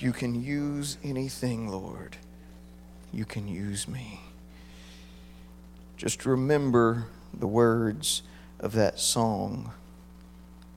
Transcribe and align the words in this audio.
You 0.00 0.12
can 0.14 0.42
use 0.42 0.96
anything, 1.04 1.68
Lord, 1.68 2.16
you 3.12 3.26
can 3.26 3.46
use 3.46 3.86
me. 3.86 4.22
Just 5.98 6.24
remember 6.24 7.04
the 7.38 7.46
words 7.46 8.22
of 8.58 8.72
that 8.72 8.98
song 8.98 9.72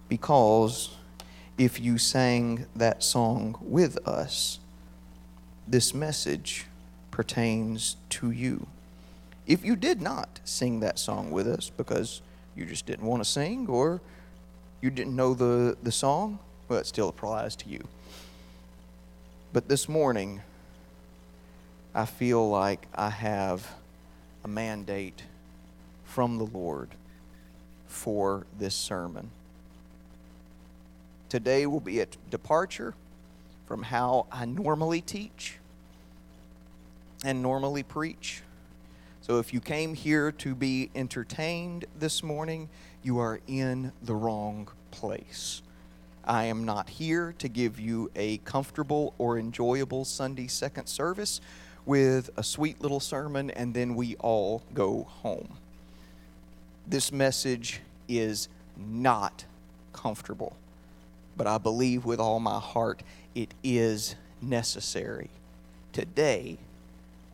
because 0.10 0.90
if 1.58 1.80
you 1.80 1.98
sang 1.98 2.66
that 2.76 3.02
song 3.02 3.58
with 3.62 3.98
us, 4.06 4.60
this 5.66 5.94
message 5.94 6.66
pertains 7.10 7.96
to 8.10 8.30
you. 8.30 8.68
If 9.48 9.64
you 9.64 9.78
did 9.78 10.02
not 10.02 10.42
sing 10.44 10.82
that 10.82 11.00
song 11.00 11.32
with 11.32 11.48
us 11.48 11.70
because 11.70 12.22
you 12.58 12.66
just 12.66 12.86
didn't 12.86 13.06
want 13.06 13.24
to 13.24 13.30
sing 13.30 13.68
or 13.70 14.02
you 14.82 14.90
didn't 14.90 15.16
know 15.16 15.34
the, 15.34 15.78
the 15.82 15.94
song, 15.94 16.40
well, 16.68 16.80
it 16.80 16.88
still 16.88 17.08
applies 17.08 17.56
to 17.56 17.70
you. 17.70 17.88
But 19.54 19.68
this 19.68 19.88
morning, 19.88 20.42
I 21.94 22.06
feel 22.06 22.50
like 22.50 22.88
I 22.96 23.12
have 23.12 23.76
a 24.44 24.48
mandate 24.48 25.22
from 26.06 26.40
the 26.40 26.46
Lord 26.46 26.90
for 27.86 28.48
this 28.58 28.74
sermon. 28.74 29.30
Today 31.30 31.68
will 31.68 31.80
be 31.80 32.00
a 32.00 32.08
departure 32.32 32.96
from 33.68 33.84
how 33.84 34.26
I 34.32 34.46
normally 34.46 35.02
teach 35.02 35.60
and 37.24 37.44
normally 37.44 37.84
preach. 37.84 38.42
So 39.22 39.38
if 39.38 39.54
you 39.54 39.62
came 39.62 39.94
here 39.94 40.32
to 40.32 40.56
be 40.56 40.90
entertained 40.96 41.86
this 42.00 42.24
morning, 42.24 42.70
you 43.04 43.20
are 43.20 43.40
in 43.46 43.92
the 44.02 44.16
wrong 44.16 44.68
place. 44.90 45.62
I 46.26 46.46
am 46.46 46.64
not 46.64 46.90
here 46.90 47.34
to 47.40 47.48
give 47.48 47.80
you 47.80 48.10
a 48.16 48.38
comfortable 48.40 49.14
or 49.18 49.38
enjoyable 49.38 50.06
Sunday 50.06 50.48
second 50.48 50.88
service 50.88 51.42
with 51.86 52.30
a 52.38 52.44
sweet 52.44 52.82
little 52.82 53.00
sermon 53.00 53.52
and 53.52 53.74
then 53.74 53.96
we 53.96 54.16
all 54.18 54.64
go 54.74 55.04
home. 55.04 55.58
This 56.88 57.12
message 57.12 57.82
is 58.08 58.48
not 58.78 59.46
comfortable, 59.92 60.56
but 61.36 61.48
I 61.48 61.58
believe 61.58 62.06
with 62.06 62.20
all 62.20 62.40
my 62.40 62.60
heart 62.60 63.04
it 63.36 63.54
is 63.64 64.16
necessary. 64.42 65.30
Today, 65.92 66.58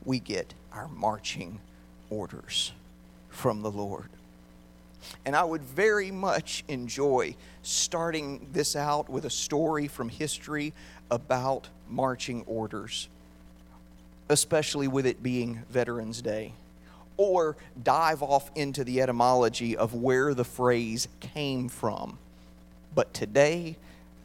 we 0.03 0.19
get 0.19 0.53
our 0.71 0.87
marching 0.87 1.59
orders 2.09 2.73
from 3.29 3.61
the 3.61 3.71
Lord. 3.71 4.09
And 5.25 5.35
I 5.35 5.43
would 5.43 5.61
very 5.61 6.11
much 6.11 6.63
enjoy 6.67 7.35
starting 7.63 8.47
this 8.51 8.75
out 8.75 9.09
with 9.09 9.25
a 9.25 9.29
story 9.29 9.87
from 9.87 10.09
history 10.09 10.73
about 11.11 11.67
marching 11.89 12.43
orders, 12.45 13.09
especially 14.29 14.87
with 14.87 15.05
it 15.05 15.23
being 15.23 15.63
Veterans 15.69 16.21
Day. 16.21 16.53
Or 17.17 17.57
dive 17.83 18.23
off 18.23 18.49
into 18.55 18.83
the 18.83 19.01
etymology 19.01 19.75
of 19.75 19.93
where 19.93 20.33
the 20.33 20.45
phrase 20.45 21.07
came 21.19 21.67
from. 21.67 22.17
But 22.95 23.13
today, 23.13 23.75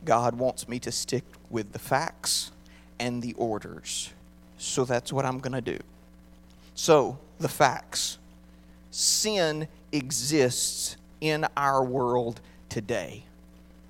God 0.04 0.36
wants 0.36 0.68
me 0.68 0.78
to 0.80 0.92
stick 0.92 1.24
with 1.50 1.72
the 1.72 1.78
facts 1.78 2.52
and 3.00 3.20
the 3.20 3.32
orders. 3.34 4.12
So 4.58 4.84
that's 4.84 5.12
what 5.12 5.24
I'm 5.24 5.38
going 5.38 5.52
to 5.52 5.60
do. 5.60 5.78
So, 6.74 7.18
the 7.38 7.48
facts 7.48 8.18
sin 8.90 9.68
exists 9.94 10.96
in 11.20 11.46
our 11.56 11.82
world 11.84 12.40
today. 12.68 13.24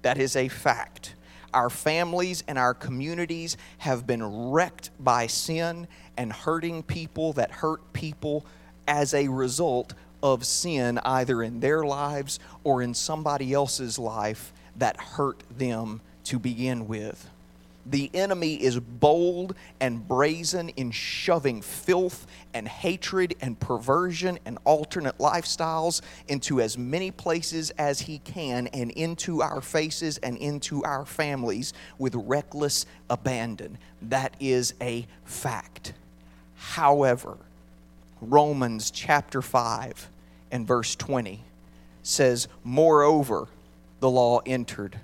That 0.02 0.18
is 0.18 0.36
a 0.36 0.48
fact. 0.48 1.14
Our 1.54 1.70
families 1.70 2.44
and 2.46 2.58
our 2.58 2.74
communities 2.74 3.56
have 3.78 4.06
been 4.06 4.50
wrecked 4.50 4.90
by 5.00 5.26
sin 5.28 5.88
and 6.16 6.32
hurting 6.32 6.82
people 6.82 7.32
that 7.34 7.50
hurt 7.50 7.92
people 7.92 8.44
as 8.86 9.14
a 9.14 9.28
result 9.28 9.94
of 10.22 10.44
sin, 10.44 10.98
either 11.04 11.42
in 11.42 11.60
their 11.60 11.84
lives 11.84 12.38
or 12.64 12.82
in 12.82 12.92
somebody 12.92 13.52
else's 13.52 13.98
life 13.98 14.52
that 14.76 14.96
hurt 14.96 15.42
them 15.56 16.00
to 16.24 16.38
begin 16.38 16.86
with. 16.88 17.30
The 17.86 18.10
enemy 18.14 18.54
is 18.54 18.80
bold 18.80 19.54
and 19.78 20.06
brazen 20.06 20.70
in 20.70 20.90
shoving 20.90 21.60
filth 21.60 22.26
and 22.54 22.66
hatred 22.66 23.34
and 23.40 23.58
perversion 23.60 24.38
and 24.46 24.58
alternate 24.64 25.18
lifestyles 25.18 26.00
into 26.28 26.60
as 26.60 26.78
many 26.78 27.10
places 27.10 27.70
as 27.72 28.00
he 28.00 28.18
can 28.20 28.68
and 28.68 28.90
into 28.92 29.42
our 29.42 29.60
faces 29.60 30.16
and 30.18 30.38
into 30.38 30.82
our 30.84 31.04
families 31.04 31.74
with 31.98 32.14
reckless 32.14 32.86
abandon. 33.10 33.76
That 34.00 34.34
is 34.40 34.72
a 34.80 35.06
fact. 35.24 35.92
However, 36.54 37.36
Romans 38.22 38.90
chapter 38.90 39.42
5 39.42 40.08
and 40.50 40.66
verse 40.66 40.96
20 40.96 41.42
says, 42.02 42.48
Moreover, 42.62 43.48
the 44.00 44.10
law 44.10 44.40
entered 44.46 44.98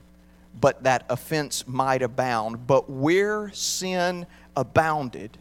but 0.59 0.83
that 0.84 1.05
offense 1.09 1.66
might 1.66 2.03
abound. 2.03 2.66
But 2.66 2.88
where 2.88 3.50
sin 3.53 4.27
abounded, 4.56 5.38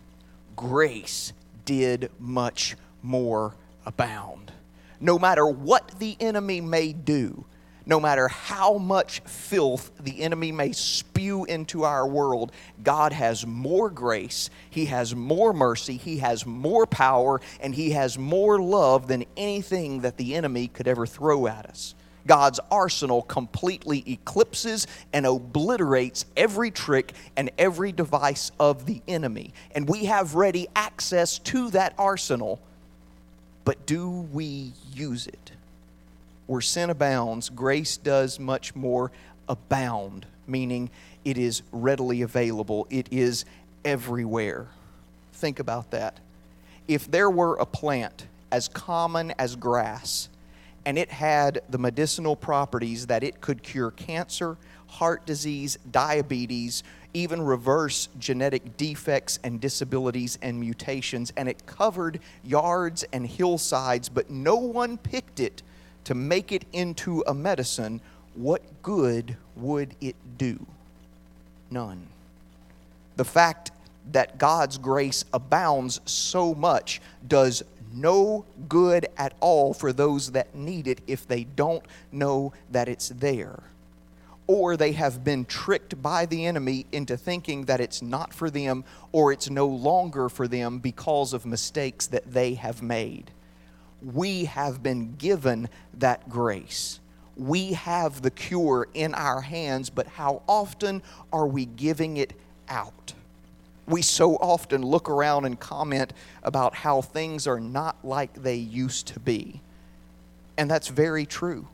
grace 0.55 1.33
did 1.65 2.11
much 2.19 2.75
more 3.01 3.55
abound. 3.85 4.51
No 4.99 5.17
matter 5.17 5.45
what 5.45 5.99
the 5.99 6.17
enemy 6.19 6.61
may 6.61 6.93
do, 6.93 7.45
no 7.85 7.99
matter 7.99 8.27
how 8.27 8.77
much 8.77 9.21
filth 9.21 9.91
the 9.99 10.21
enemy 10.21 10.51
may 10.51 10.73
spew 10.73 11.45
into 11.45 11.83
our 11.83 12.05
world, 12.07 12.51
God 12.83 13.13
has 13.13 13.47
more 13.47 13.89
grace, 13.89 14.51
He 14.69 14.85
has 14.85 15.15
more 15.15 15.53
mercy, 15.53 15.97
He 15.97 16.17
has 16.17 16.45
more 16.45 16.85
power, 16.85 17.41
and 17.59 17.73
He 17.73 17.91
has 17.91 18.17
more 18.17 18.61
love 18.61 19.07
than 19.07 19.25
anything 19.35 20.01
that 20.01 20.17
the 20.17 20.35
enemy 20.35 20.67
could 20.67 20.87
ever 20.87 21.07
throw 21.07 21.47
at 21.47 21.65
us. 21.65 21.95
God's 22.27 22.59
arsenal 22.71 23.21
completely 23.23 24.03
eclipses 24.07 24.87
and 25.13 25.25
obliterates 25.25 26.25
every 26.37 26.71
trick 26.71 27.13
and 27.35 27.49
every 27.57 27.91
device 27.91 28.51
of 28.59 28.85
the 28.85 29.01
enemy. 29.07 29.53
And 29.73 29.87
we 29.87 30.05
have 30.05 30.35
ready 30.35 30.67
access 30.75 31.39
to 31.39 31.69
that 31.71 31.93
arsenal, 31.97 32.59
but 33.65 33.85
do 33.85 34.09
we 34.09 34.73
use 34.93 35.27
it? 35.27 35.51
Where 36.47 36.61
sin 36.61 36.89
abounds, 36.89 37.49
grace 37.49 37.97
does 37.97 38.39
much 38.39 38.75
more 38.75 39.11
abound, 39.47 40.25
meaning 40.47 40.89
it 41.23 41.37
is 41.37 41.61
readily 41.71 42.21
available, 42.21 42.87
it 42.89 43.07
is 43.11 43.45
everywhere. 43.85 44.67
Think 45.33 45.59
about 45.59 45.91
that. 45.91 46.17
If 46.87 47.09
there 47.09 47.29
were 47.29 47.55
a 47.55 47.65
plant 47.65 48.25
as 48.51 48.67
common 48.67 49.33
as 49.37 49.55
grass, 49.55 50.27
and 50.89 50.97
it 50.97 51.11
had 51.11 51.61
the 51.69 51.77
medicinal 51.77 52.35
properties 52.35 53.05
that 53.05 53.23
it 53.23 53.41
could 53.41 53.61
cure 53.61 53.91
cancer, 53.91 54.57
heart 54.87 55.23
disease, 55.23 55.77
diabetes, 55.91 56.81
even 57.13 57.43
reverse 57.43 58.09
genetic 58.17 58.75
defects 58.75 59.37
and 59.43 59.61
disabilities 59.61 60.39
and 60.41 60.59
mutations. 60.59 61.31
And 61.37 61.47
it 61.47 61.67
covered 61.67 62.19
yards 62.43 63.05
and 63.13 63.27
hillsides, 63.27 64.09
but 64.09 64.31
no 64.31 64.55
one 64.55 64.97
picked 64.97 65.39
it 65.39 65.61
to 66.05 66.15
make 66.15 66.51
it 66.51 66.65
into 66.73 67.23
a 67.27 67.35
medicine. 67.35 68.01
What 68.33 68.63
good 68.81 69.37
would 69.55 69.93
it 70.01 70.15
do? 70.39 70.65
None. 71.69 72.07
The 73.15 73.25
fact 73.25 73.69
that 74.11 74.37
God's 74.37 74.77
grace 74.77 75.25
abounds 75.33 75.99
so 76.05 76.53
much 76.53 77.01
does 77.27 77.63
no 77.93 78.45
good 78.67 79.07
at 79.17 79.33
all 79.39 79.73
for 79.73 79.91
those 79.91 80.31
that 80.31 80.53
need 80.55 80.87
it 80.87 81.01
if 81.07 81.27
they 81.27 81.43
don't 81.43 81.83
know 82.11 82.53
that 82.71 82.87
it's 82.87 83.09
there. 83.09 83.63
Or 84.47 84.77
they 84.77 84.93
have 84.93 85.23
been 85.23 85.45
tricked 85.45 86.01
by 86.01 86.25
the 86.25 86.45
enemy 86.45 86.85
into 86.91 87.17
thinking 87.17 87.65
that 87.65 87.79
it's 87.79 88.01
not 88.01 88.33
for 88.33 88.49
them 88.49 88.83
or 89.11 89.31
it's 89.31 89.49
no 89.49 89.67
longer 89.67 90.27
for 90.29 90.47
them 90.47 90.79
because 90.79 91.33
of 91.33 91.45
mistakes 91.45 92.07
that 92.07 92.31
they 92.31 92.55
have 92.55 92.81
made. 92.81 93.31
We 94.01 94.45
have 94.45 94.81
been 94.81 95.15
given 95.17 95.69
that 95.95 96.29
grace. 96.29 96.99
We 97.35 97.73
have 97.73 98.21
the 98.21 98.31
cure 98.31 98.87
in 98.93 99.13
our 99.13 99.41
hands, 99.41 99.89
but 99.89 100.07
how 100.07 100.41
often 100.47 101.03
are 101.31 101.47
we 101.47 101.65
giving 101.65 102.17
it 102.17 102.33
out? 102.67 103.13
We 103.89 104.01
so 104.01 104.35
often 104.35 104.83
look 104.83 105.09
around 105.09 105.45
and 105.45 105.59
comment 105.59 106.13
about 106.43 106.75
how 106.75 107.01
things 107.01 107.47
are 107.47 107.59
not 107.59 107.97
like 108.03 108.33
they 108.41 108.55
used 108.55 109.07
to 109.07 109.19
be. 109.19 109.61
And 110.57 110.69
that's 110.69 110.87
very 110.87 111.25
true. 111.25 111.67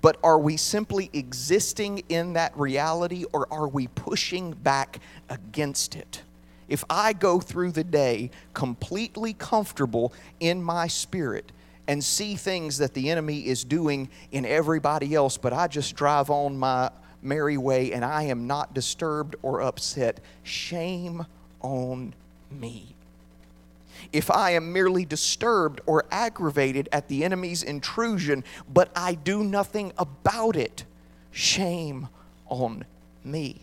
But 0.00 0.18
are 0.22 0.38
we 0.38 0.56
simply 0.56 1.10
existing 1.12 2.02
in 2.08 2.34
that 2.34 2.56
reality 2.56 3.24
or 3.32 3.46
are 3.52 3.68
we 3.68 3.88
pushing 3.88 4.52
back 4.52 5.00
against 5.28 5.96
it? 5.96 6.22
If 6.68 6.84
I 6.88 7.12
go 7.12 7.40
through 7.40 7.72
the 7.72 7.84
day 7.84 8.30
completely 8.54 9.34
comfortable 9.34 10.12
in 10.40 10.62
my 10.62 10.86
spirit 10.86 11.52
and 11.86 12.02
see 12.02 12.36
things 12.36 12.78
that 12.78 12.94
the 12.94 13.10
enemy 13.10 13.46
is 13.46 13.64
doing 13.64 14.08
in 14.30 14.46
everybody 14.46 15.14
else, 15.14 15.36
but 15.36 15.52
I 15.52 15.68
just 15.68 15.94
drive 15.96 16.30
on 16.30 16.56
my 16.56 16.90
merry 17.22 17.56
way, 17.56 17.92
and 17.92 18.04
I 18.04 18.24
am 18.24 18.46
not 18.46 18.74
disturbed 18.74 19.36
or 19.42 19.62
upset. 19.62 20.20
Shame 20.42 21.26
on 21.60 22.14
me. 22.50 22.94
If 24.12 24.30
I 24.30 24.50
am 24.50 24.72
merely 24.72 25.04
disturbed 25.04 25.80
or 25.86 26.04
aggravated 26.10 26.88
at 26.92 27.08
the 27.08 27.24
enemy's 27.24 27.62
intrusion, 27.62 28.44
but 28.72 28.90
I 28.96 29.14
do 29.14 29.44
nothing 29.44 29.92
about 29.96 30.56
it, 30.56 30.84
shame 31.30 32.08
on 32.48 32.84
me. 33.24 33.60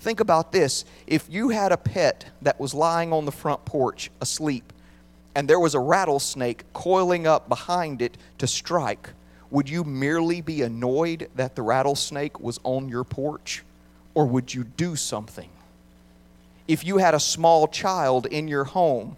Think 0.00 0.20
about 0.20 0.52
this. 0.52 0.84
If 1.06 1.26
you 1.28 1.50
had 1.50 1.72
a 1.72 1.76
pet 1.76 2.26
that 2.42 2.60
was 2.60 2.74
lying 2.74 3.12
on 3.12 3.24
the 3.24 3.32
front 3.32 3.64
porch 3.64 4.10
asleep, 4.20 4.72
and 5.34 5.48
there 5.48 5.60
was 5.60 5.74
a 5.74 5.80
rattlesnake 5.80 6.64
coiling 6.72 7.26
up 7.26 7.48
behind 7.48 8.02
it 8.02 8.16
to 8.38 8.46
strike, 8.46 9.10
would 9.50 9.68
you 9.68 9.84
merely 9.84 10.40
be 10.40 10.62
annoyed 10.62 11.28
that 11.34 11.56
the 11.56 11.62
rattlesnake 11.62 12.40
was 12.40 12.60
on 12.62 12.88
your 12.88 13.04
porch? 13.04 13.64
Or 14.14 14.26
would 14.26 14.52
you 14.52 14.64
do 14.64 14.96
something? 14.96 15.50
If 16.68 16.84
you 16.84 16.98
had 16.98 17.14
a 17.14 17.20
small 17.20 17.66
child 17.66 18.26
in 18.26 18.46
your 18.46 18.64
home 18.64 19.16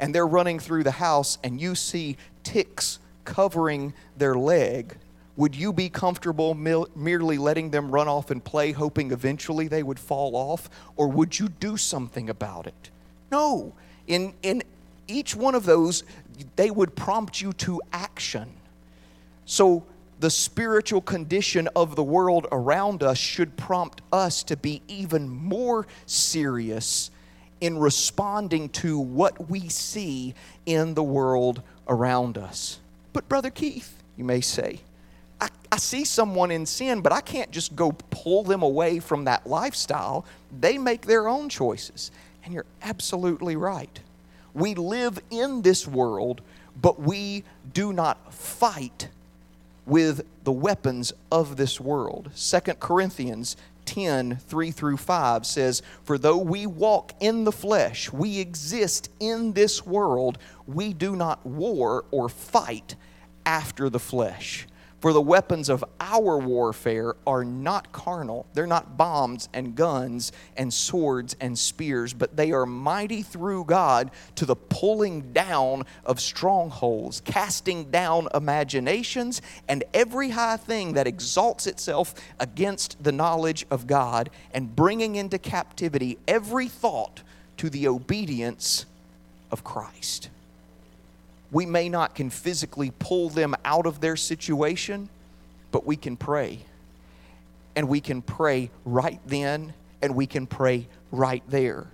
and 0.00 0.14
they're 0.14 0.26
running 0.26 0.58
through 0.58 0.84
the 0.84 0.90
house 0.90 1.38
and 1.44 1.60
you 1.60 1.74
see 1.74 2.16
ticks 2.42 2.98
covering 3.24 3.92
their 4.16 4.34
leg, 4.34 4.96
would 5.36 5.54
you 5.54 5.72
be 5.72 5.88
comfortable 5.88 6.54
merely 6.54 7.38
letting 7.38 7.70
them 7.70 7.90
run 7.90 8.06
off 8.06 8.30
and 8.30 8.42
play, 8.42 8.72
hoping 8.72 9.10
eventually 9.10 9.66
they 9.66 9.82
would 9.82 9.98
fall 9.98 10.36
off? 10.36 10.70
Or 10.96 11.08
would 11.08 11.38
you 11.38 11.48
do 11.48 11.76
something 11.76 12.30
about 12.30 12.66
it? 12.66 12.90
No. 13.32 13.72
In, 14.06 14.34
in 14.42 14.62
each 15.08 15.34
one 15.34 15.54
of 15.54 15.64
those, 15.64 16.04
they 16.56 16.70
would 16.70 16.94
prompt 16.94 17.40
you 17.40 17.52
to 17.54 17.82
action. 17.92 18.48
So, 19.46 19.84
the 20.20 20.30
spiritual 20.30 21.00
condition 21.00 21.68
of 21.76 21.96
the 21.96 22.02
world 22.02 22.46
around 22.50 23.02
us 23.02 23.18
should 23.18 23.56
prompt 23.56 24.00
us 24.12 24.42
to 24.44 24.56
be 24.56 24.80
even 24.88 25.28
more 25.28 25.86
serious 26.06 27.10
in 27.60 27.76
responding 27.76 28.68
to 28.68 28.98
what 28.98 29.50
we 29.50 29.68
see 29.68 30.34
in 30.66 30.94
the 30.94 31.02
world 31.02 31.62
around 31.88 32.38
us. 32.38 32.78
But, 33.12 33.28
Brother 33.28 33.50
Keith, 33.50 34.02
you 34.16 34.24
may 34.24 34.40
say, 34.40 34.80
I, 35.40 35.48
I, 35.70 35.76
see 35.76 36.04
someone 36.04 36.50
in 36.50 36.64
sin, 36.64 37.00
but 37.00 37.12
I 37.12 37.20
can't 37.20 37.50
just 37.50 37.74
go 37.74 37.92
pull 38.10 38.44
them 38.44 38.62
away 38.62 39.00
from 39.00 39.24
that 39.24 39.46
lifestyle. 39.46 40.24
They 40.60 40.78
make 40.78 41.02
their 41.02 41.28
own 41.28 41.48
choices. 41.48 42.10
And 42.44 42.54
you're 42.54 42.66
absolutely 42.82 43.56
right. 43.56 44.00
We 44.54 44.74
live 44.74 45.18
in 45.30 45.62
this 45.62 45.86
world, 45.88 46.40
but 46.80 47.00
we 47.00 47.44
do 47.72 47.92
not 47.92 48.32
fight 48.32 49.08
with 49.86 50.26
the 50.44 50.52
weapons 50.52 51.12
of 51.30 51.56
this 51.56 51.80
world. 51.80 52.30
Second 52.34 52.80
Corinthians 52.80 53.56
10 53.84 54.36
3 54.36 54.70
through 54.70 54.96
5 54.96 55.46
says, 55.46 55.82
For 56.04 56.18
though 56.18 56.38
we 56.38 56.66
walk 56.66 57.12
in 57.20 57.44
the 57.44 57.52
flesh, 57.52 58.12
we 58.12 58.38
exist 58.38 59.10
in 59.20 59.52
this 59.52 59.84
world, 59.84 60.38
we 60.66 60.92
do 60.92 61.16
not 61.16 61.44
war 61.44 62.04
or 62.10 62.28
fight 62.28 62.96
after 63.44 63.90
the 63.90 63.98
flesh. 63.98 64.66
For 65.04 65.12
the 65.12 65.20
weapons 65.20 65.68
of 65.68 65.84
our 66.00 66.38
warfare 66.38 67.14
are 67.26 67.44
not 67.44 67.92
carnal. 67.92 68.46
They're 68.54 68.66
not 68.66 68.96
bombs 68.96 69.50
and 69.52 69.74
guns 69.74 70.32
and 70.56 70.72
swords 70.72 71.36
and 71.42 71.58
spears, 71.58 72.14
but 72.14 72.38
they 72.38 72.52
are 72.52 72.64
mighty 72.64 73.20
through 73.20 73.66
God 73.66 74.10
to 74.36 74.46
the 74.46 74.56
pulling 74.56 75.34
down 75.34 75.84
of 76.06 76.20
strongholds, 76.20 77.20
casting 77.20 77.90
down 77.90 78.28
imaginations, 78.32 79.42
and 79.68 79.84
every 79.92 80.30
high 80.30 80.56
thing 80.56 80.94
that 80.94 81.06
exalts 81.06 81.66
itself 81.66 82.14
against 82.40 83.04
the 83.04 83.12
knowledge 83.12 83.66
of 83.70 83.86
God, 83.86 84.30
and 84.54 84.74
bringing 84.74 85.16
into 85.16 85.38
captivity 85.38 86.16
every 86.26 86.66
thought 86.66 87.20
to 87.58 87.68
the 87.68 87.88
obedience 87.88 88.86
of 89.50 89.64
Christ 89.64 90.30
we 91.50 91.66
may 91.66 91.88
not 91.88 92.14
can 92.14 92.30
physically 92.30 92.92
pull 92.98 93.28
them 93.28 93.54
out 93.64 93.86
of 93.86 94.00
their 94.00 94.16
situation, 94.16 95.08
but 95.70 95.86
we 95.86 95.96
can 95.96 96.16
pray. 96.16 96.60
And 97.76 97.88
we 97.88 98.00
can 98.00 98.22
pray 98.22 98.70
right 98.84 99.20
then, 99.26 99.74
and 100.02 100.14
we 100.14 100.26
can 100.26 100.46
pray 100.46 100.86
right 101.10 101.42
there 101.48 101.88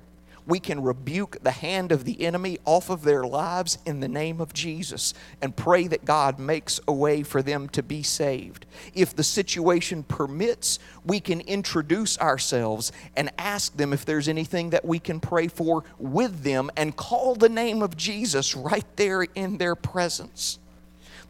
we 0.51 0.61
can 0.61 0.83
rebuke 0.83 1.39
the 1.43 1.53
hand 1.53 1.93
of 1.93 2.05
the 2.05 2.21
enemy 2.23 2.59
off 2.65 2.91
of 2.91 3.05
their 3.05 3.25
lives 3.25 3.79
in 3.87 4.01
the 4.01 4.09
name 4.09 4.41
of 4.41 4.53
Jesus 4.53 5.15
and 5.41 5.57
pray 5.57 5.87
that 5.87 6.05
God 6.05 6.39
makes 6.39 6.81
a 6.89 6.93
way 6.93 7.23
for 7.23 7.41
them 7.41 7.69
to 7.71 7.83
be 7.83 8.03
saved. 8.03 8.67
If 8.93 9.15
the 9.15 9.23
situation 9.23 10.03
permits, 10.03 10.81
we 11.05 11.21
can 11.21 11.41
introduce 11.43 12.19
ourselves 12.19 12.91
and 13.17 13.31
ask 13.39 13.77
them 13.77 13.93
if 13.93 14.05
there's 14.05 14.29
anything 14.29 14.71
that 14.71 14.85
we 14.85 14.99
can 14.99 15.21
pray 15.21 15.47
for 15.47 15.85
with 15.99 16.43
them 16.43 16.71
and 16.77 16.97
call 16.97 17.37
the 17.37 17.49
name 17.49 17.81
of 17.81 17.97
Jesus 17.97 18.57
right 18.57 18.87
there 18.97 19.23
in 19.23 19.59
their 19.59 19.77
presence. 19.77 20.59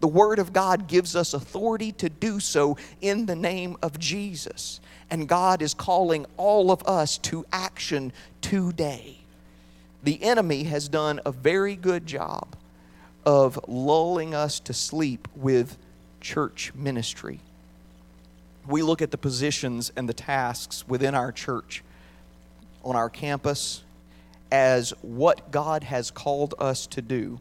The 0.00 0.08
Word 0.08 0.38
of 0.38 0.55
God 0.55 0.88
gives 0.88 1.14
us 1.14 1.34
authority 1.34 1.93
to 1.93 2.08
do 2.08 2.40
so 2.40 2.78
in 3.02 3.26
the 3.26 3.37
name 3.37 3.76
of 3.82 3.99
Jesus. 3.99 4.81
And 5.11 5.29
God 5.29 5.61
is 5.61 5.75
calling 5.75 6.27
all 6.37 6.71
of 6.71 6.83
us 6.87 7.19
to 7.19 7.45
action 7.53 8.12
today. 8.41 9.19
The 10.03 10.23
enemy 10.23 10.65
has 10.65 10.89
done 10.89 11.21
a 11.27 11.33
very 11.33 11.77
good 11.77 12.07
job 12.07 12.57
of 13.27 13.59
lulling 13.69 14.35
us 14.35 14.61
to 14.61 14.73
sleep 14.73 15.29
with 15.35 15.77
church 16.21 16.73
ministry. 16.75 17.41
We 18.67 18.83
look 18.83 19.03
at 19.03 19.11
the 19.11 19.19
positions 19.19 19.93
and 19.97 20.09
the 20.09 20.15
tasks 20.15 20.87
within 20.87 21.15
our 21.15 21.33
church, 21.33 21.83
on 22.85 22.97
our 22.97 23.11
campus, 23.11 23.83
as 24.51 24.91
what 25.03 25.51
God 25.51 25.85
has 25.85 26.11
called 26.11 26.55
us 26.59 26.87
to 26.89 27.03
do 27.03 27.41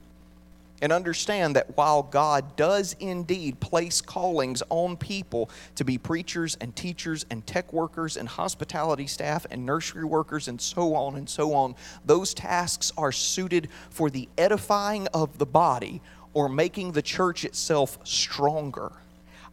and 0.81 0.91
understand 0.91 1.55
that 1.55 1.75
while 1.77 2.03
God 2.03 2.55
does 2.55 2.95
indeed 2.99 3.59
place 3.59 4.01
callings 4.01 4.63
on 4.69 4.97
people 4.97 5.49
to 5.75 5.83
be 5.83 5.97
preachers 5.97 6.57
and 6.61 6.75
teachers 6.75 7.25
and 7.29 7.45
tech 7.45 7.71
workers 7.73 8.17
and 8.17 8.27
hospitality 8.27 9.07
staff 9.07 9.45
and 9.51 9.65
nursery 9.65 10.05
workers 10.05 10.47
and 10.47 10.59
so 10.59 10.95
on 10.95 11.15
and 11.15 11.29
so 11.29 11.53
on, 11.53 11.75
those 12.05 12.33
tasks 12.33 12.91
are 12.97 13.11
suited 13.11 13.69
for 13.89 14.09
the 14.09 14.29
edifying 14.37 15.07
of 15.07 15.37
the 15.37 15.45
body 15.45 16.01
or 16.33 16.47
making 16.47 16.91
the 16.91 17.01
church 17.01 17.43
itself 17.43 17.97
stronger. 18.03 18.91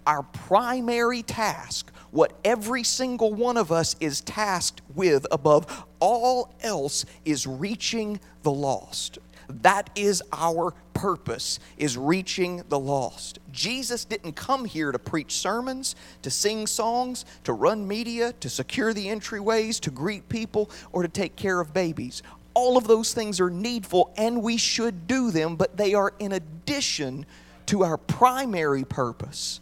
Our 0.07 0.23
primary 0.23 1.23
task, 1.23 1.91
what 2.13 2.33
every 2.45 2.85
single 2.85 3.35
one 3.35 3.57
of 3.57 3.73
us 3.73 3.97
is 3.99 4.21
tasked 4.21 4.81
with 4.95 5.27
above 5.33 5.85
all 5.99 6.55
else, 6.63 7.05
is 7.25 7.47
reaching 7.47 8.21
the 8.43 8.53
lost. 8.53 9.19
That 9.49 9.91
is 9.97 10.23
our 10.33 10.75
purpose 10.97 11.61
is 11.77 11.99
reaching 11.99 12.63
the 12.71 12.79
lost. 12.79 13.39
Jesus 13.53 14.07
didn't 14.07 14.33
come 14.33 14.65
here 14.65 14.93
to 14.93 14.99
preach 14.99 15.33
sermons, 15.33 15.95
to 16.23 16.31
sing 16.31 16.67
songs, 16.67 17.27
to 17.45 17.53
run 17.53 17.87
media, 17.87 18.33
to 18.41 18.49
secure 18.49 18.95
the 18.95 19.07
entryways, 19.07 19.79
to 19.81 19.91
greet 19.91 20.27
people, 20.31 20.71
or 20.93 21.03
to 21.03 21.09
take 21.09 21.37
care 21.37 21.61
of 21.61 21.75
babies. 21.75 22.23
All 22.55 22.79
of 22.79 22.87
those 22.87 23.13
things 23.13 23.41
are 23.41 23.51
needful 23.51 24.11
and 24.17 24.43
we 24.43 24.57
should 24.57 25.07
do 25.07 25.31
them, 25.31 25.57
but 25.57 25.77
they 25.77 25.93
are 25.93 26.15
in 26.19 26.33
addition 26.33 27.27
to 27.67 27.85
our 27.85 27.99
primary 27.99 28.85
purpose 28.85 29.61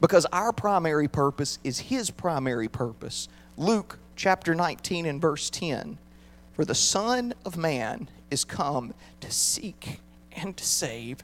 because 0.00 0.24
our 0.26 0.52
primary 0.52 1.08
purpose 1.08 1.58
is 1.64 1.80
His 1.80 2.10
primary 2.10 2.68
purpose. 2.68 3.28
Luke 3.56 3.98
chapter 4.14 4.54
19 4.54 5.04
and 5.06 5.20
verse 5.20 5.50
10 5.50 5.98
For 6.52 6.64
the 6.64 6.76
Son 6.76 7.34
of 7.44 7.56
Man 7.56 8.08
is 8.30 8.44
come 8.44 8.94
to 9.20 9.32
seek 9.32 10.00
and 10.36 10.56
to 10.56 10.64
save 10.64 11.18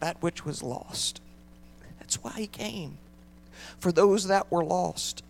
that 0.00 0.22
which 0.22 0.44
was 0.44 0.62
lost. 0.62 1.20
That's 1.98 2.22
why 2.22 2.32
he 2.32 2.46
came. 2.46 2.98
For 3.78 3.92
those 3.92 4.26
that 4.28 4.50
were 4.50 4.64
lost. 4.64 5.22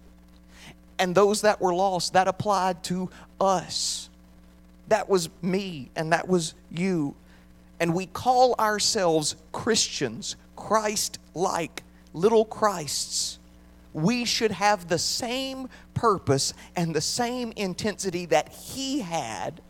And 0.99 1.15
those 1.15 1.43
that 1.43 1.61
were 1.61 1.75
lost, 1.75 2.13
that 2.15 2.29
applied 2.29 2.83
to 2.85 3.11
us. 3.41 4.09
That 4.89 5.09
was 5.09 5.29
me 5.43 5.91
and 5.95 6.13
that 6.13 6.29
was 6.29 6.55
you. 6.71 7.15
And 7.79 7.95
we 7.95 8.07
call 8.07 8.55
ourselves 8.59 9.37
Christians, 9.53 10.37
Christ 10.57 11.19
like, 11.35 11.83
little 12.13 12.45
Christs. 12.45 13.39
We 13.93 14.25
should 14.25 14.51
have 14.53 14.89
the 14.89 14.99
same 14.99 15.69
purpose 15.95 16.55
and 16.77 16.95
the 16.95 17.01
same 17.01 17.53
intensity 17.57 18.27
that 18.27 18.51
he 18.51 19.01
had 19.01 19.61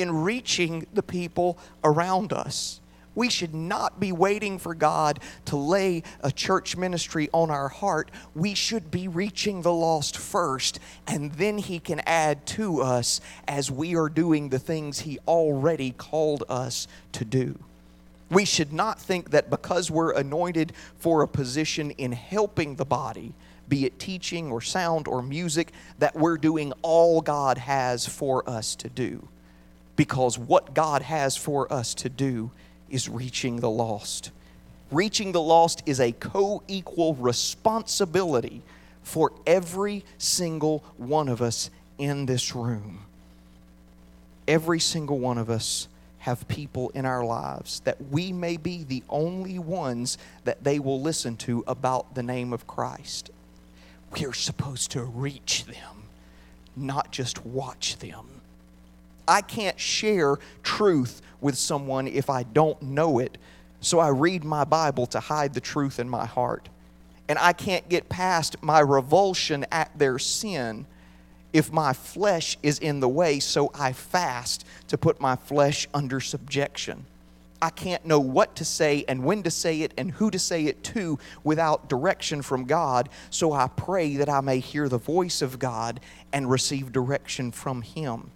in 0.00 0.22
reaching 0.22 0.86
the 0.94 1.02
people 1.02 1.58
around 1.84 2.32
us. 2.32 2.80
We 3.14 3.30
should 3.30 3.52
not 3.52 3.98
be 3.98 4.12
waiting 4.12 4.60
for 4.60 4.76
God 4.76 5.18
to 5.46 5.56
lay 5.56 6.04
a 6.20 6.30
church 6.30 6.76
ministry 6.76 7.28
on 7.32 7.50
our 7.50 7.68
heart. 7.68 8.12
We 8.36 8.54
should 8.54 8.92
be 8.92 9.08
reaching 9.08 9.62
the 9.62 9.72
lost 9.72 10.16
first, 10.16 10.78
and 11.04 11.32
then 11.32 11.58
He 11.58 11.80
can 11.80 12.00
add 12.06 12.46
to 12.46 12.80
us 12.80 13.20
as 13.48 13.72
we 13.72 13.96
are 13.96 14.08
doing 14.08 14.50
the 14.50 14.60
things 14.60 15.00
He 15.00 15.18
already 15.26 15.90
called 15.90 16.44
us 16.48 16.86
to 17.10 17.24
do. 17.24 17.58
We 18.30 18.44
should 18.44 18.72
not 18.72 19.00
think 19.00 19.30
that 19.30 19.50
because 19.50 19.90
we're 19.90 20.12
anointed 20.12 20.72
for 20.98 21.22
a 21.22 21.28
position 21.28 21.90
in 21.92 22.12
helping 22.12 22.76
the 22.76 22.84
body, 22.84 23.32
be 23.68 23.84
it 23.84 23.98
teaching 23.98 24.52
or 24.52 24.60
sound 24.60 25.08
or 25.08 25.22
music, 25.22 25.72
that 25.98 26.14
we're 26.14 26.38
doing 26.38 26.72
all 26.82 27.20
God 27.20 27.58
has 27.58 28.06
for 28.06 28.48
us 28.48 28.76
to 28.76 28.88
do. 28.88 29.26
Because 29.98 30.38
what 30.38 30.74
God 30.74 31.02
has 31.02 31.36
for 31.36 31.70
us 31.72 31.92
to 31.94 32.08
do 32.08 32.52
is 32.88 33.08
reaching 33.08 33.56
the 33.56 33.68
lost. 33.68 34.30
Reaching 34.92 35.32
the 35.32 35.42
lost 35.42 35.82
is 35.86 35.98
a 35.98 36.12
co 36.12 36.62
equal 36.68 37.16
responsibility 37.16 38.62
for 39.02 39.32
every 39.44 40.04
single 40.16 40.84
one 40.98 41.28
of 41.28 41.42
us 41.42 41.68
in 41.98 42.26
this 42.26 42.54
room. 42.54 43.00
Every 44.46 44.78
single 44.78 45.18
one 45.18 45.36
of 45.36 45.50
us 45.50 45.88
have 46.20 46.46
people 46.46 46.90
in 46.90 47.04
our 47.04 47.24
lives 47.24 47.80
that 47.80 48.00
we 48.08 48.32
may 48.32 48.56
be 48.56 48.84
the 48.84 49.02
only 49.08 49.58
ones 49.58 50.16
that 50.44 50.62
they 50.62 50.78
will 50.78 51.02
listen 51.02 51.36
to 51.38 51.64
about 51.66 52.14
the 52.14 52.22
name 52.22 52.52
of 52.52 52.68
Christ. 52.68 53.30
We 54.12 54.26
are 54.26 54.32
supposed 54.32 54.92
to 54.92 55.02
reach 55.02 55.64
them, 55.64 56.04
not 56.76 57.10
just 57.10 57.44
watch 57.44 57.98
them. 57.98 58.37
I 59.28 59.42
can't 59.42 59.78
share 59.78 60.38
truth 60.62 61.22
with 61.40 61.56
someone 61.56 62.08
if 62.08 62.30
I 62.30 62.42
don't 62.42 62.80
know 62.82 63.18
it, 63.18 63.38
so 63.80 64.00
I 64.00 64.08
read 64.08 64.42
my 64.42 64.64
Bible 64.64 65.06
to 65.06 65.20
hide 65.20 65.54
the 65.54 65.60
truth 65.60 66.00
in 66.00 66.08
my 66.08 66.26
heart. 66.26 66.68
And 67.28 67.38
I 67.38 67.52
can't 67.52 67.88
get 67.88 68.08
past 68.08 68.56
my 68.62 68.80
revulsion 68.80 69.66
at 69.70 69.96
their 69.96 70.18
sin 70.18 70.86
if 71.52 71.70
my 71.70 71.92
flesh 71.92 72.56
is 72.62 72.78
in 72.78 73.00
the 73.00 73.08
way, 73.08 73.38
so 73.38 73.70
I 73.74 73.92
fast 73.92 74.66
to 74.88 74.98
put 74.98 75.20
my 75.20 75.36
flesh 75.36 75.86
under 75.94 76.20
subjection. 76.20 77.06
I 77.60 77.70
can't 77.70 78.06
know 78.06 78.20
what 78.20 78.56
to 78.56 78.64
say 78.64 79.04
and 79.08 79.24
when 79.24 79.42
to 79.42 79.50
say 79.50 79.82
it 79.82 79.92
and 79.98 80.12
who 80.12 80.30
to 80.30 80.38
say 80.38 80.66
it 80.66 80.84
to 80.84 81.18
without 81.42 81.88
direction 81.88 82.42
from 82.42 82.64
God, 82.64 83.08
so 83.30 83.52
I 83.52 83.68
pray 83.68 84.16
that 84.16 84.28
I 84.28 84.40
may 84.40 84.60
hear 84.60 84.88
the 84.88 84.98
voice 84.98 85.42
of 85.42 85.58
God 85.58 86.00
and 86.32 86.50
receive 86.50 86.92
direction 86.92 87.50
from 87.50 87.82
Him. 87.82 88.30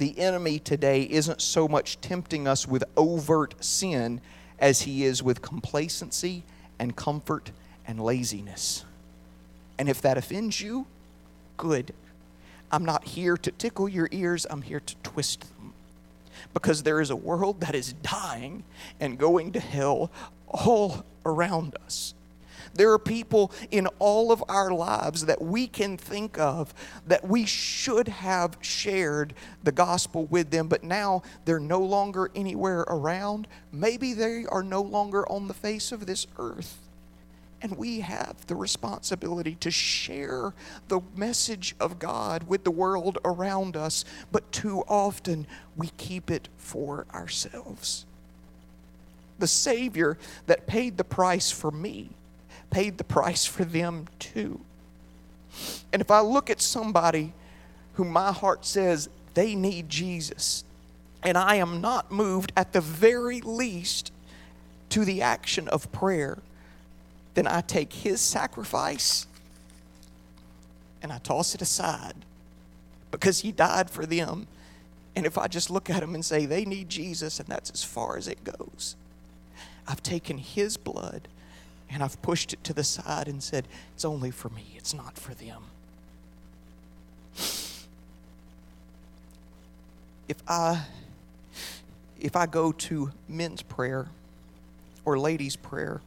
The 0.00 0.18
enemy 0.18 0.58
today 0.58 1.02
isn't 1.02 1.42
so 1.42 1.68
much 1.68 2.00
tempting 2.00 2.48
us 2.48 2.66
with 2.66 2.84
overt 2.96 3.54
sin 3.62 4.22
as 4.58 4.80
he 4.80 5.04
is 5.04 5.22
with 5.22 5.42
complacency 5.42 6.42
and 6.78 6.96
comfort 6.96 7.50
and 7.86 8.02
laziness. 8.02 8.86
And 9.78 9.90
if 9.90 10.00
that 10.00 10.16
offends 10.16 10.58
you, 10.58 10.86
good. 11.58 11.92
I'm 12.72 12.86
not 12.86 13.08
here 13.08 13.36
to 13.36 13.50
tickle 13.50 13.90
your 13.90 14.08
ears, 14.10 14.46
I'm 14.48 14.62
here 14.62 14.80
to 14.80 14.96
twist 15.02 15.42
them. 15.58 15.74
Because 16.54 16.82
there 16.82 17.02
is 17.02 17.10
a 17.10 17.16
world 17.16 17.60
that 17.60 17.74
is 17.74 17.92
dying 17.92 18.64
and 19.00 19.18
going 19.18 19.52
to 19.52 19.60
hell 19.60 20.10
all 20.48 21.04
around 21.26 21.76
us. 21.84 22.14
There 22.74 22.92
are 22.92 22.98
people 22.98 23.52
in 23.70 23.86
all 23.98 24.30
of 24.30 24.44
our 24.48 24.70
lives 24.70 25.26
that 25.26 25.42
we 25.42 25.66
can 25.66 25.96
think 25.96 26.38
of 26.38 26.72
that 27.06 27.26
we 27.26 27.44
should 27.44 28.08
have 28.08 28.56
shared 28.60 29.34
the 29.64 29.72
gospel 29.72 30.26
with 30.26 30.50
them, 30.50 30.68
but 30.68 30.84
now 30.84 31.22
they're 31.44 31.58
no 31.58 31.80
longer 31.80 32.30
anywhere 32.34 32.80
around. 32.82 33.48
Maybe 33.72 34.12
they 34.12 34.46
are 34.46 34.62
no 34.62 34.82
longer 34.82 35.30
on 35.30 35.48
the 35.48 35.54
face 35.54 35.92
of 35.92 36.06
this 36.06 36.26
earth. 36.38 36.78
And 37.62 37.76
we 37.76 38.00
have 38.00 38.46
the 38.46 38.54
responsibility 38.54 39.54
to 39.56 39.70
share 39.70 40.54
the 40.88 41.00
message 41.14 41.74
of 41.78 41.98
God 41.98 42.44
with 42.44 42.64
the 42.64 42.70
world 42.70 43.18
around 43.24 43.76
us, 43.76 44.04
but 44.32 44.50
too 44.50 44.82
often 44.88 45.46
we 45.76 45.90
keep 45.98 46.30
it 46.30 46.48
for 46.56 47.06
ourselves. 47.12 48.06
The 49.38 49.46
Savior 49.46 50.16
that 50.46 50.66
paid 50.66 50.96
the 50.96 51.04
price 51.04 51.50
for 51.50 51.70
me 51.70 52.10
paid 52.70 52.98
the 52.98 53.04
price 53.04 53.44
for 53.44 53.64
them 53.64 54.06
too. 54.18 54.60
And 55.92 56.00
if 56.00 56.10
I 56.10 56.20
look 56.20 56.50
at 56.50 56.60
somebody 56.60 57.32
who 57.94 58.04
my 58.04 58.32
heart 58.32 58.64
says 58.64 59.08
they 59.34 59.54
need 59.54 59.88
Jesus, 59.88 60.64
and 61.22 61.36
I 61.36 61.56
am 61.56 61.80
not 61.80 62.10
moved 62.10 62.52
at 62.56 62.72
the 62.72 62.80
very 62.80 63.40
least 63.40 64.12
to 64.90 65.04
the 65.04 65.22
action 65.22 65.68
of 65.68 65.90
prayer, 65.92 66.38
then 67.34 67.46
I 67.46 67.60
take 67.60 67.92
his 67.92 68.20
sacrifice 68.20 69.26
and 71.02 71.12
I 71.12 71.18
toss 71.18 71.54
it 71.54 71.62
aside 71.62 72.14
because 73.10 73.40
he 73.40 73.52
died 73.52 73.90
for 73.90 74.06
them. 74.06 74.46
And 75.16 75.26
if 75.26 75.36
I 75.36 75.48
just 75.48 75.70
look 75.70 75.90
at 75.90 76.00
them 76.00 76.14
and 76.14 76.24
say 76.24 76.46
they 76.46 76.64
need 76.64 76.88
Jesus 76.88 77.40
and 77.40 77.48
that's 77.48 77.70
as 77.70 77.82
far 77.82 78.16
as 78.16 78.28
it 78.28 78.44
goes, 78.44 78.96
I've 79.86 80.02
taken 80.02 80.38
his 80.38 80.76
blood 80.76 81.28
and 81.90 82.02
I've 82.02 82.20
pushed 82.22 82.52
it 82.52 82.62
to 82.64 82.72
the 82.72 82.84
side 82.84 83.28
and 83.28 83.42
said, 83.42 83.66
it's 83.94 84.04
only 84.04 84.30
for 84.30 84.48
me, 84.48 84.74
it's 84.76 84.94
not 84.94 85.18
for 85.18 85.34
them. 85.34 85.64
If 90.28 90.36
I 90.46 90.84
if 92.20 92.36
I 92.36 92.46
go 92.46 92.70
to 92.70 93.10
men's 93.28 93.62
prayer 93.62 94.06
or 95.04 95.18
ladies' 95.18 95.56
prayer, 95.56 96.02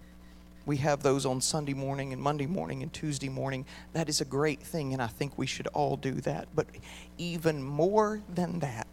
we 0.65 0.77
have 0.77 1.03
those 1.03 1.25
on 1.25 1.41
Sunday 1.41 1.73
morning 1.73 2.13
and 2.13 2.21
Monday 2.21 2.45
morning 2.45 2.83
and 2.83 2.93
Tuesday 2.93 3.29
morning. 3.29 3.65
That 3.93 4.07
is 4.07 4.21
a 4.21 4.25
great 4.25 4.61
thing, 4.61 4.93
and 4.93 5.01
I 5.01 5.07
think 5.07 5.37
we 5.37 5.47
should 5.47 5.67
all 5.67 5.97
do 5.97 6.13
that. 6.21 6.47
But 6.55 6.67
even 7.17 7.63
more 7.63 8.21
than 8.33 8.59
that, 8.59 8.87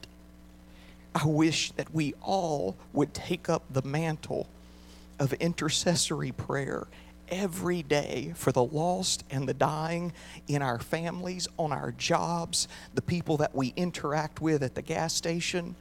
I 1.15 1.27
wish 1.27 1.73
that 1.73 1.95
we 1.95 2.15
all 2.23 2.77
would 2.93 3.13
take 3.13 3.49
up 3.49 3.63
the 3.71 3.83
mantle 3.83 4.49
of 5.21 5.35
intercessory 5.35 6.33
prayer 6.33 6.89
every 7.29 7.83
day 7.83 8.33
for 8.35 8.51
the 8.51 8.65
lost 8.65 9.23
and 9.31 9.49
the 9.49 9.55
dying 9.55 10.13
in 10.49 10.63
our 10.63 10.81
families, 10.81 11.47
on 11.59 11.71
our 11.73 11.93
jobs, 11.93 12.67
the 12.95 13.03
people 13.03 13.37
that 13.37 13.55
we 13.55 13.73
interact 13.77 14.41
with 14.41 14.63
at 14.65 14.75
the 14.75 14.83
gas 14.83 15.15
station, 15.15 15.77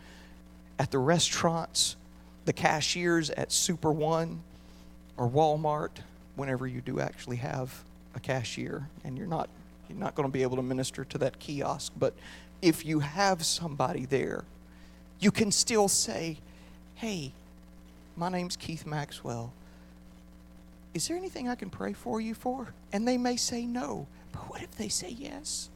at 0.77 0.91
the 0.91 0.99
restaurants, 0.99 1.95
the 2.45 2.53
cashiers 2.53 3.29
at 3.31 3.51
Super 3.51 3.91
One 3.91 4.41
or 5.17 5.27
Walmart, 5.27 5.89
whenever 6.35 6.67
you 6.67 6.81
do 6.81 6.99
actually 6.99 7.37
have 7.37 7.83
a 8.15 8.19
cashier, 8.19 8.87
and 9.03 9.17
you're 9.17 9.27
not 9.27 9.49
you're 9.89 9.97
not 9.97 10.13
going 10.13 10.27
to 10.27 10.31
be 10.31 10.43
able 10.43 10.55
to 10.55 10.61
minister 10.61 11.03
to 11.03 11.17
that 11.17 11.39
kiosk, 11.39 11.91
but 11.97 12.13
if 12.61 12.85
you 12.85 12.99
have 12.99 13.43
somebody 13.43 14.05
there, 14.05 14.43
you 15.19 15.31
can 15.31 15.51
still 15.51 15.87
say, 15.87 16.37
"Hey, 16.95 17.33
my 18.19 18.29
name's 18.29 18.55
Keith 18.55 18.85
Maxwell. 18.85 19.53
Is 20.93 21.07
there 21.07 21.17
anything 21.17 21.47
I 21.47 21.55
can 21.55 21.69
pray 21.69 21.93
for 21.93 22.19
you 22.19 22.33
for?" 22.33 22.73
And 22.91 23.07
they 23.07 23.17
may 23.17 23.37
say 23.37 23.65
no, 23.65 24.07
but 24.31 24.49
what 24.49 24.61
if 24.61 24.75
they 24.75 24.89
say 24.89 25.09
yes? 25.09 25.69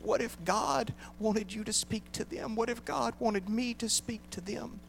What 0.00 0.20
if 0.20 0.42
God 0.44 0.94
wanted 1.18 1.52
you 1.52 1.62
to 1.64 1.72
speak 1.72 2.10
to 2.12 2.24
them? 2.24 2.56
What 2.56 2.70
if 2.70 2.84
God 2.84 3.14
wanted 3.18 3.48
me 3.48 3.74
to 3.74 3.88
speak 3.88 4.28
to 4.30 4.40
them? 4.40 4.80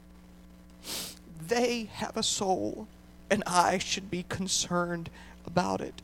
They 1.48 1.90
have 1.94 2.16
a 2.16 2.24
soul 2.24 2.88
and 3.30 3.44
I 3.46 3.78
should 3.78 4.10
be 4.10 4.24
concerned 4.30 5.10
about 5.46 5.82
it. 5.82 6.02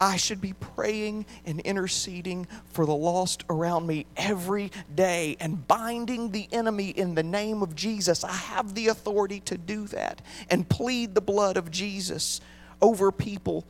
I 0.00 0.16
should 0.16 0.40
be 0.40 0.54
praying 0.54 1.26
and 1.44 1.60
interceding 1.60 2.46
for 2.72 2.86
the 2.86 2.94
lost 2.94 3.44
around 3.50 3.86
me 3.86 4.06
every 4.16 4.72
day 4.94 5.36
and 5.40 5.66
binding 5.68 6.30
the 6.30 6.48
enemy 6.52 6.88
in 6.88 7.14
the 7.14 7.22
name 7.22 7.62
of 7.62 7.76
Jesus. 7.76 8.24
I 8.24 8.32
have 8.32 8.74
the 8.74 8.88
authority 8.88 9.40
to 9.40 9.58
do 9.58 9.86
that 9.88 10.22
and 10.48 10.68
plead 10.68 11.14
the 11.14 11.20
blood 11.20 11.58
of 11.58 11.70
Jesus 11.70 12.40
over 12.80 13.12
people 13.12 13.66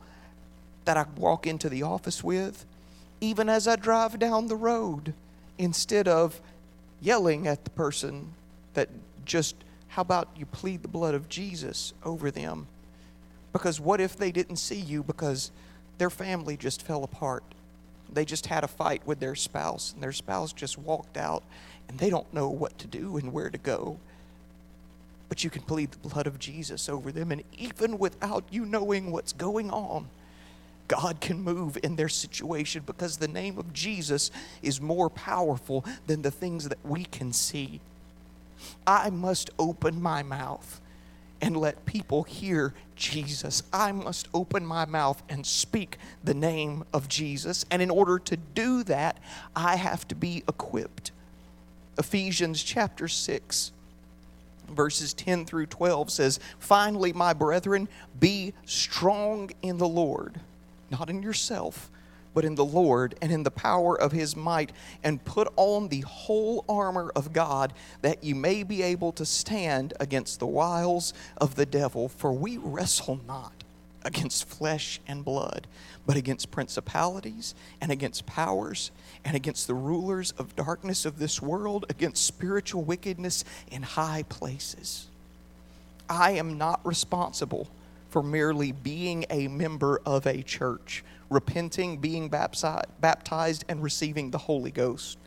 that 0.85 0.95
I 0.95 1.05
walk 1.17 1.45
into 1.45 1.67
the 1.67 1.83
office 1.83 2.23
with, 2.23 2.65
even 3.19 3.49
as 3.49 3.67
I 3.67 3.75
drive 3.75 4.17
down 4.17 4.47
the 4.47 4.55
road, 4.55 5.13
instead 5.57 6.07
of 6.07 6.39
yelling 7.01 7.45
at 7.45 7.65
the 7.65 7.69
person 7.71 8.33
that 8.73 8.89
just 9.25 9.55
how 9.89 10.01
about 10.01 10.29
you 10.37 10.45
plead 10.45 10.81
the 10.81 10.87
blood 10.87 11.13
of 11.13 11.27
Jesus 11.27 11.93
over 12.05 12.31
them? 12.31 12.67
Because 13.51 13.81
what 13.81 13.99
if 13.99 14.15
they 14.15 14.31
didn't 14.31 14.55
see 14.55 14.79
you 14.79 15.03
because 15.03 15.51
their 16.01 16.09
family 16.09 16.57
just 16.57 16.81
fell 16.81 17.03
apart? 17.03 17.43
They 18.11 18.25
just 18.25 18.47
had 18.47 18.63
a 18.63 18.67
fight 18.67 19.05
with 19.05 19.19
their 19.19 19.35
spouse, 19.35 19.93
and 19.93 20.01
their 20.01 20.11
spouse 20.11 20.51
just 20.51 20.75
walked 20.79 21.15
out, 21.15 21.43
and 21.87 21.99
they 21.99 22.09
don't 22.09 22.33
know 22.33 22.49
what 22.49 22.79
to 22.79 22.87
do 22.87 23.17
and 23.17 23.31
where 23.31 23.51
to 23.51 23.59
go. 23.59 23.99
But 25.29 25.43
you 25.43 25.51
can 25.51 25.61
plead 25.61 25.91
the 25.91 26.09
blood 26.09 26.25
of 26.25 26.39
Jesus 26.39 26.89
over 26.89 27.11
them, 27.11 27.31
and 27.31 27.43
even 27.55 27.99
without 27.99 28.45
you 28.49 28.65
knowing 28.65 29.11
what's 29.11 29.31
going 29.31 29.69
on, 29.69 30.07
God 30.87 31.21
can 31.21 31.39
move 31.39 31.77
in 31.83 31.97
their 31.97 32.09
situation 32.09 32.81
because 32.83 33.17
the 33.17 33.27
name 33.27 33.59
of 33.59 33.71
Jesus 33.71 34.31
is 34.63 34.81
more 34.81 35.07
powerful 35.07 35.85
than 36.07 36.23
the 36.23 36.31
things 36.31 36.67
that 36.67 36.83
we 36.83 37.05
can 37.05 37.31
see. 37.31 37.79
I 38.87 39.11
must 39.11 39.51
open 39.59 40.01
my 40.01 40.23
mouth 40.23 40.81
and 41.41 41.57
let 41.57 41.85
people 41.85 42.23
hear 42.23 42.73
Jesus. 42.95 43.63
I 43.73 43.91
must 43.91 44.27
open 44.33 44.65
my 44.65 44.85
mouth 44.85 45.21
and 45.27 45.45
speak 45.45 45.97
the 46.23 46.33
name 46.33 46.83
of 46.93 47.07
Jesus. 47.07 47.65
And 47.71 47.81
in 47.81 47.89
order 47.89 48.19
to 48.19 48.37
do 48.37 48.83
that, 48.83 49.17
I 49.55 49.75
have 49.75 50.07
to 50.09 50.15
be 50.15 50.43
equipped. 50.47 51.11
Ephesians 51.97 52.63
chapter 52.63 53.07
6, 53.07 53.71
verses 54.69 55.13
10 55.13 55.45
through 55.45 55.65
12 55.65 56.11
says, 56.11 56.39
Finally, 56.59 57.13
my 57.13 57.33
brethren, 57.33 57.87
be 58.19 58.53
strong 58.65 59.49
in 59.61 59.77
the 59.77 59.87
Lord 59.87 60.39
not 60.91 61.09
in 61.09 61.23
yourself, 61.23 61.89
but 62.33 62.45
in 62.45 62.55
the 62.55 62.65
Lord 62.65 63.15
and 63.21 63.31
in 63.31 63.43
the 63.43 63.51
power 63.51 63.99
of 63.99 64.11
his 64.11 64.35
might, 64.35 64.71
and 65.03 65.23
put 65.25 65.51
on 65.55 65.87
the 65.89 66.01
whole 66.01 66.63
armor 66.69 67.11
of 67.15 67.33
God, 67.33 67.73
that 68.01 68.23
you 68.23 68.35
may 68.35 68.63
be 68.63 68.81
able 68.81 69.11
to 69.13 69.25
stand 69.25 69.93
against 69.99 70.39
the 70.39 70.47
wiles 70.47 71.13
of 71.37 71.55
the 71.55 71.65
devil. 71.65 72.07
For 72.07 72.31
we 72.31 72.57
wrestle 72.57 73.19
not 73.27 73.53
against 74.03 74.45
flesh 74.45 74.99
and 75.07 75.23
blood, 75.23 75.67
but 76.05 76.17
against 76.17 76.51
principalities 76.51 77.53
and 77.79 77.91
against 77.91 78.25
powers 78.25 78.91
and 79.23 79.35
against 79.35 79.67
the 79.67 79.75
rulers 79.75 80.31
of 80.37 80.55
darkness 80.55 81.05
of 81.05 81.19
this 81.19 81.41
world, 81.41 81.85
against 81.89 82.25
spiritual 82.25 82.81
wickedness 82.81 83.43
in 83.69 83.83
high 83.83 84.23
places. 84.29 85.07
I 86.09 86.31
am 86.31 86.57
not 86.57 86.85
responsible 86.85 87.67
for 88.09 88.23
merely 88.23 88.71
being 88.71 89.25
a 89.29 89.47
member 89.47 90.01
of 90.05 90.25
a 90.25 90.41
church, 90.41 91.03
repenting, 91.31 91.97
being 91.97 92.29
baptized, 92.29 93.65
and 93.67 93.81
receiving 93.81 94.29
the 94.29 94.37
Holy 94.37 94.69
Ghost. 94.69 95.17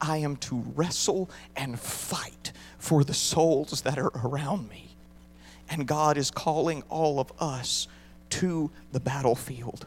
I 0.00 0.18
am 0.18 0.36
to 0.36 0.62
wrestle 0.76 1.30
and 1.56 1.80
fight 1.80 2.52
for 2.78 3.02
the 3.02 3.14
souls 3.14 3.82
that 3.82 3.98
are 3.98 4.12
around 4.14 4.68
me. 4.68 4.90
And 5.68 5.88
God 5.88 6.16
is 6.16 6.30
calling 6.30 6.82
all 6.90 7.18
of 7.18 7.32
us 7.40 7.88
to 8.30 8.70
the 8.92 9.00
battlefield. 9.00 9.86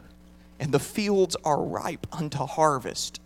And 0.60 0.72
the 0.72 0.80
fields 0.80 1.36
are 1.44 1.62
ripe 1.62 2.06
unto 2.12 2.38
harvest. 2.44 3.20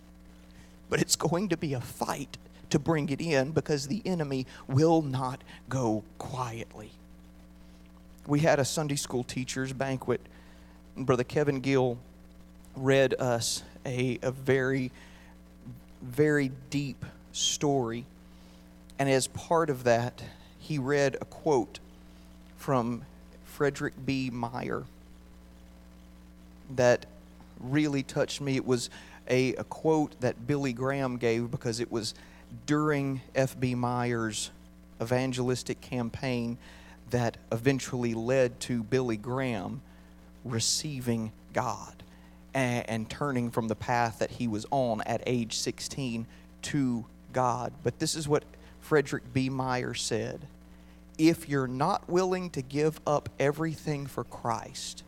But 0.90 1.00
it's 1.00 1.16
going 1.16 1.49
to 1.49 1.56
be 1.56 1.73
a 1.73 1.80
fight 1.80 2.37
to 2.68 2.78
bring 2.78 3.09
it 3.09 3.21
in 3.21 3.52
because 3.52 3.88
the 3.88 4.02
enemy 4.04 4.47
will 4.68 5.00
not 5.00 5.42
go 5.71 6.04
quietly. 6.18 6.90
We 8.26 8.40
had 8.40 8.61
a 8.61 8.64
Sunday 8.64 8.97
school 8.97 9.25
teacher's 9.25 9.73
banquet. 9.73 10.21
Brother 10.97 11.25
Kevin 11.25 11.61
Gill 11.61 11.97
read 12.76 13.14
us 13.19 13.62
a, 13.85 14.19
a 14.23 14.31
very, 14.31 14.91
very 16.00 16.50
deep 16.71 17.05
story. 17.33 18.05
And 18.99 19.09
as 19.09 19.26
part 19.26 19.71
of 19.71 19.85
that, 19.85 20.23
he 20.59 20.79
read 20.79 21.17
a 21.21 21.25
quote 21.25 21.81
from 22.57 23.02
Frederick 23.45 23.95
B. 24.05 24.31
Meyer 24.31 24.85
that 26.76 27.07
really 27.61 28.02
touched 28.02 28.41
me. 28.41 28.57
It 28.57 28.67
was 28.67 28.91
a, 29.29 29.55
a 29.57 29.64
quote 29.64 30.19
that 30.21 30.47
Billy 30.47 30.73
Graham 30.73 31.17
gave 31.17 31.50
because 31.50 31.81
it 31.81 31.91
was 31.91 32.14
during 32.67 33.21
F.B. 33.35 33.75
Meyer's 33.75 34.50
evangelistic 35.00 35.81
campaign 35.81 36.59
that 37.11 37.37
eventually 37.50 38.14
led 38.14 38.59
to 38.61 38.83
Billy 38.83 39.17
Graham 39.17 39.81
receiving 40.45 41.33
God 41.52 42.02
and, 42.54 42.88
and, 42.88 43.11
turning 43.11 43.50
from 43.50 43.68
the 43.68 43.75
path 43.75 44.18
that 44.18 44.30
he 44.30 44.47
was 44.47 44.66
on 44.71 45.00
at 45.02 45.23
age 45.26 45.56
16 45.56 46.26
to 46.62 47.04
God. 47.32 47.73
But 47.82 47.99
this 47.99 48.14
is 48.14 48.28
what 48.28 48.44
Frederick 48.80 49.32
B. 49.32 49.49
Meyer 49.49 49.94
said 49.94 50.40
If 51.18 51.49
you're 51.49 51.66
not 51.66 52.09
willing 52.09 52.50
to 52.50 52.62
give 52.62 53.00
up 53.06 53.28
everything 53.38 54.06
for 54.06 54.25
Christ, 54.25 55.02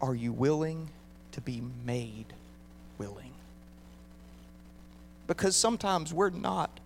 are 0.00 0.14
you 0.14 0.32
willing 0.32 0.88
to 1.32 1.40
be 1.40 1.62
made 1.84 2.26
willing? 2.98 3.32
Because 5.26 5.56
sometimes 5.56 6.12
we're 6.12 6.30
not 6.30 6.80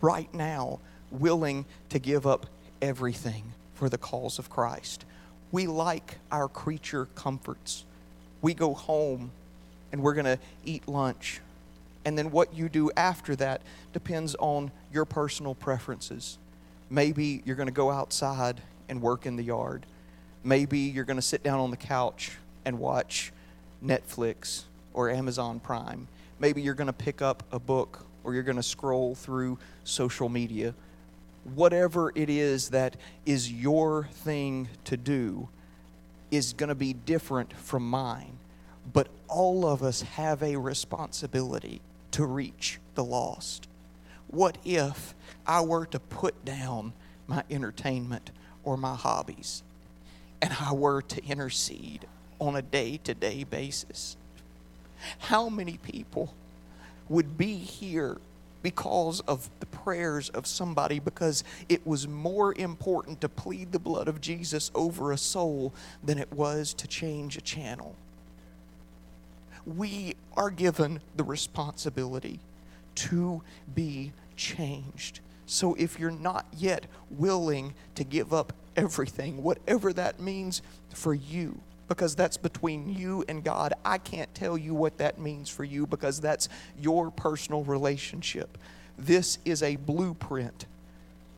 right 0.00 0.32
now 0.34 0.78
willing 1.10 1.64
to 1.90 1.98
give 1.98 2.26
up 2.26 2.46
everything 2.80 3.52
for 3.74 3.88
the 3.88 3.98
cause 3.98 4.38
of 4.38 4.48
Christ. 4.48 5.04
We 5.50 5.66
like 5.66 6.18
our 6.30 6.48
creature 6.48 7.06
comforts. 7.14 7.84
We 8.42 8.52
go 8.52 8.74
home 8.74 9.30
and 9.92 10.02
we're 10.02 10.14
going 10.14 10.26
to 10.26 10.38
eat 10.64 10.86
lunch. 10.86 11.40
And 12.04 12.18
then 12.18 12.30
what 12.30 12.54
you 12.54 12.68
do 12.68 12.90
after 12.96 13.36
that 13.36 13.62
depends 13.92 14.34
on 14.34 14.72
your 14.92 15.04
personal 15.04 15.54
preferences. 15.54 16.38
Maybe 16.90 17.42
you're 17.44 17.56
going 17.56 17.68
to 17.68 17.72
go 17.72 17.90
outside 17.90 18.60
and 18.88 19.00
work 19.00 19.24
in 19.24 19.36
the 19.36 19.44
yard. 19.44 19.86
Maybe 20.44 20.80
you're 20.80 21.04
going 21.04 21.16
to 21.16 21.22
sit 21.22 21.42
down 21.42 21.60
on 21.60 21.70
the 21.70 21.76
couch 21.76 22.32
and 22.64 22.78
watch 22.78 23.32
Netflix 23.84 24.64
or 24.92 25.08
Amazon 25.08 25.60
Prime. 25.60 26.08
Maybe 26.38 26.60
you're 26.60 26.74
going 26.74 26.88
to 26.88 26.92
pick 26.92 27.22
up 27.22 27.44
a 27.52 27.60
book 27.60 28.04
or 28.24 28.34
you're 28.34 28.42
going 28.42 28.56
to 28.56 28.62
scroll 28.62 29.14
through 29.14 29.58
social 29.84 30.28
media. 30.28 30.74
Whatever 31.54 32.12
it 32.14 32.28
is 32.28 32.70
that 32.70 32.96
is 33.24 33.52
your 33.52 34.08
thing 34.12 34.68
to 34.84 34.96
do 34.96 35.48
is 36.32 36.52
going 36.52 36.68
to 36.68 36.74
be 36.74 36.92
different 36.92 37.52
from 37.52 37.88
mine. 37.88 38.38
But 38.92 39.06
all 39.28 39.64
of 39.64 39.84
us 39.84 40.02
have 40.02 40.42
a 40.42 40.56
responsibility 40.56 41.80
to 42.10 42.26
reach 42.26 42.80
the 42.96 43.04
lost. 43.04 43.68
What 44.26 44.58
if 44.64 45.14
I 45.46 45.60
were 45.60 45.86
to 45.86 46.00
put 46.00 46.44
down 46.44 46.92
my 47.28 47.44
entertainment 47.50 48.30
or 48.64 48.76
my 48.76 48.94
hobbies 48.94 49.62
and 50.42 50.54
I 50.60 50.72
were 50.72 51.02
to 51.02 51.24
intercede 51.24 52.06
on 52.40 52.56
a 52.56 52.62
day 52.62 52.98
to 53.04 53.14
day 53.14 53.44
basis. 53.44 54.16
How 55.18 55.48
many 55.48 55.78
people 55.78 56.34
would 57.08 57.38
be 57.38 57.56
here 57.56 58.18
because 58.62 59.20
of 59.20 59.50
the 59.60 59.66
prayers 59.66 60.28
of 60.30 60.46
somebody 60.46 60.98
because 60.98 61.44
it 61.68 61.86
was 61.86 62.06
more 62.06 62.54
important 62.54 63.20
to 63.20 63.28
plead 63.28 63.72
the 63.72 63.78
blood 63.78 64.08
of 64.08 64.20
Jesus 64.20 64.70
over 64.74 65.12
a 65.12 65.18
soul 65.18 65.74
than 66.02 66.18
it 66.18 66.32
was 66.32 66.72
to 66.74 66.86
change 66.86 67.36
a 67.36 67.40
channel? 67.40 67.96
We 69.66 70.16
are 70.36 70.50
given 70.50 71.00
the 71.16 71.24
responsibility 71.24 72.40
to 72.94 73.42
be 73.74 74.12
changed. 74.36 75.20
So 75.46 75.74
if 75.74 75.98
you're 75.98 76.10
not 76.10 76.46
yet 76.56 76.86
willing 77.10 77.74
to 77.94 78.04
give 78.04 78.32
up 78.32 78.52
everything, 78.76 79.42
whatever 79.42 79.92
that 79.92 80.20
means 80.20 80.62
for 80.94 81.14
you, 81.14 81.60
because 81.92 82.14
that's 82.14 82.38
between 82.38 82.88
you 82.94 83.24
and 83.28 83.44
God. 83.44 83.74
I 83.84 83.98
can't 83.98 84.34
tell 84.34 84.56
you 84.56 84.74
what 84.74 84.98
that 84.98 85.18
means 85.18 85.50
for 85.50 85.64
you 85.64 85.86
because 85.86 86.20
that's 86.20 86.48
your 86.80 87.10
personal 87.10 87.64
relationship. 87.64 88.56
This 88.96 89.38
is 89.44 89.62
a 89.62 89.76
blueprint. 89.76 90.66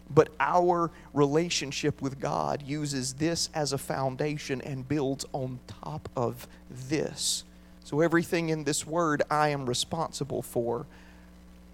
But 0.09 0.29
our 0.39 0.91
relationship 1.13 2.01
with 2.01 2.21
God 2.21 2.63
uses 2.63 3.15
this 3.15 3.49
as 3.53 3.73
a 3.73 3.79
foundation 3.79 4.61
and 4.61 4.87
builds 4.87 5.25
on 5.33 5.59
top 5.67 6.09
of 6.15 6.47
this. 6.71 7.43
So, 7.83 8.01
everything 8.01 8.51
in 8.51 8.65
this 8.65 8.87
word 8.87 9.23
I 9.31 9.49
am 9.49 9.67
responsible 9.67 10.43
for 10.43 10.87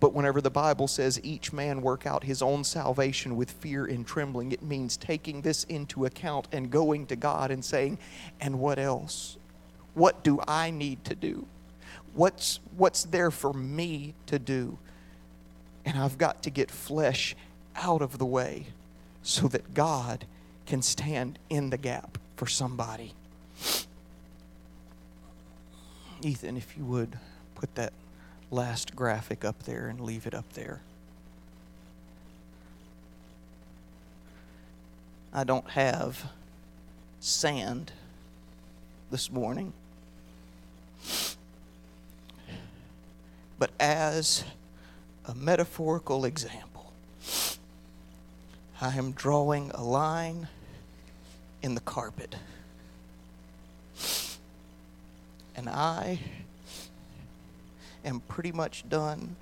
but 0.00 0.14
whenever 0.14 0.40
the 0.40 0.50
Bible 0.50 0.88
says 0.88 1.20
each 1.22 1.52
man 1.52 1.82
work 1.82 2.06
out 2.06 2.24
his 2.24 2.40
own 2.40 2.64
salvation 2.64 3.36
with 3.36 3.50
fear 3.50 3.84
and 3.84 4.06
trembling, 4.06 4.50
it 4.50 4.62
means 4.62 4.96
taking 4.96 5.42
this 5.42 5.64
into 5.64 6.06
account 6.06 6.48
and 6.50 6.70
going 6.70 7.06
to 7.06 7.16
God 7.16 7.50
and 7.50 7.62
saying, 7.62 7.98
and 8.40 8.58
what 8.58 8.78
else? 8.78 9.36
What 9.92 10.24
do 10.24 10.40
I 10.48 10.70
need 10.70 11.04
to 11.04 11.14
do? 11.14 11.46
What's, 12.14 12.60
what's 12.76 13.04
there 13.04 13.30
for 13.30 13.52
me 13.52 14.14
to 14.26 14.38
do? 14.38 14.78
And 15.84 15.98
I've 15.98 16.16
got 16.16 16.42
to 16.44 16.50
get 16.50 16.70
flesh 16.70 17.36
out 17.76 18.00
of 18.00 18.16
the 18.16 18.26
way 18.26 18.66
so 19.22 19.48
that 19.48 19.74
God 19.74 20.24
can 20.64 20.80
stand 20.80 21.38
in 21.50 21.68
the 21.70 21.76
gap 21.76 22.16
for 22.36 22.46
somebody. 22.46 23.12
Ethan, 26.22 26.56
if 26.56 26.76
you 26.76 26.84
would 26.84 27.18
put 27.54 27.74
that 27.74 27.92
last 28.50 28.96
graphic 28.96 29.44
up 29.44 29.62
there 29.64 29.88
and 29.88 30.00
leave 30.00 30.26
it 30.26 30.34
up 30.34 30.52
there. 30.54 30.80
I 35.32 35.44
don't 35.44 35.70
have 35.70 36.30
sand 37.20 37.92
this 39.10 39.30
morning. 39.30 39.72
But 43.58 43.70
as 43.78 44.44
a 45.26 45.34
metaphorical 45.34 46.24
example, 46.24 46.92
I 48.80 48.96
am 48.96 49.12
drawing 49.12 49.70
a 49.72 49.84
line 49.84 50.48
in 51.62 51.74
the 51.74 51.80
carpet. 51.80 52.36
And 55.54 55.68
I 55.68 56.18
am 58.04 58.20
pretty 58.20 58.52
much 58.52 58.88
done 58.88 59.36